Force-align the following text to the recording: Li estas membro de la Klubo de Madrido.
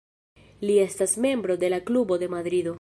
Li 0.69 0.77
estas 0.85 1.13
membro 1.27 1.59
de 1.65 1.73
la 1.75 1.83
Klubo 1.91 2.21
de 2.25 2.33
Madrido. 2.37 2.69